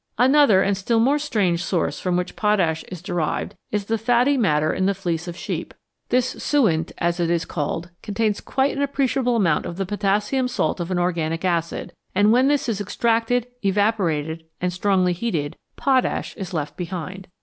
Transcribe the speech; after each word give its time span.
Another 0.17 0.63
and 0.63 0.75
still 0.75 0.99
more 0.99 1.19
strange 1.19 1.63
source 1.63 1.99
from 1.99 2.17
which 2.17 2.35
potash 2.35 2.83
is 2.85 3.03
derived 3.03 3.53
is 3.69 3.85
the 3.85 3.99
fatty 3.99 4.35
matter 4.35 4.73
in 4.73 4.87
the 4.87 4.95
fleece 4.95 5.27
of 5.27 5.37
sheep. 5.37 5.75
This" 6.09 6.27
suint," 6.43 6.91
as 6.97 7.19
it 7.19 7.29
is 7.29 7.45
called, 7.45 7.91
contains 8.01 8.41
quite 8.41 8.75
an 8.75 8.81
appreciable 8.81 9.35
amount 9.35 9.67
of 9.67 9.77
the 9.77 9.85
potassium 9.85 10.47
salt 10.47 10.79
of 10.79 10.89
an 10.89 10.97
organic 10.97 11.45
acid, 11.45 11.93
and 12.15 12.31
when 12.31 12.47
this 12.47 12.67
is 12.67 12.81
extracted, 12.81 13.45
evaporated, 13.61 14.45
and 14.59 14.73
strongly 14.73 15.13
heated, 15.13 15.55
potash 15.75 16.35
is 16.35 16.51
left 16.51 16.75
behind. 16.77 17.27